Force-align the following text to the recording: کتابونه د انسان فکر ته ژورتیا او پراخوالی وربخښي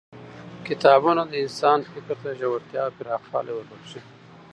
کتابونه 0.67 1.21
د 1.27 1.33
انسان 1.43 1.79
فکر 1.91 2.15
ته 2.21 2.29
ژورتیا 2.39 2.83
او 2.87 2.95
پراخوالی 2.97 3.53
وربخښي 3.55 4.01